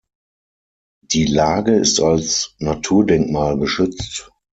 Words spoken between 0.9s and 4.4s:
Die Lage ist als Naturdenkmal geschützt.